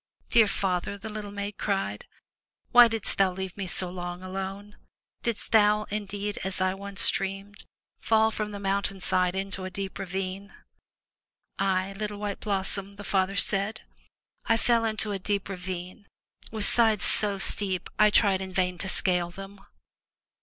"Dear 0.31 0.47
father," 0.47 0.97
the 0.97 1.11
little 1.11 1.29
maiden 1.29 1.59
cried, 1.59 2.07
"Why 2.71 2.87
didst 2.87 3.19
thou 3.19 3.31
leave 3.31 3.55
me 3.55 3.67
so 3.67 3.87
long 3.91 4.23
alone? 4.23 4.75
Didst 5.21 5.51
thou, 5.51 5.83
indeed, 5.91 6.39
as 6.43 6.59
I 6.59 6.73
once 6.73 7.07
dreamed, 7.11 7.65
fall 7.99 8.31
from 8.31 8.49
the 8.49 8.57
mountain 8.59 8.99
side 8.99 9.35
into 9.35 9.63
a 9.63 9.69
deep 9.69 9.99
ravine?" 9.99 10.55
"Aye, 11.59 11.93
Httle 11.95 12.17
White 12.17 12.39
Blossom," 12.39 12.95
the 12.95 13.03
father 13.03 13.35
said. 13.35 13.81
"I 14.45 14.57
fell 14.57 14.85
into 14.85 15.11
a 15.11 15.19
deep 15.19 15.47
ravine, 15.47 16.07
with 16.49 16.65
sides 16.65 17.05
so 17.05 17.37
steep 17.37 17.87
I 17.99 18.09
tried 18.09 18.41
in 18.41 18.51
vain 18.53 18.79
to 18.79 18.89
scale 18.89 19.29
them. 19.29 19.61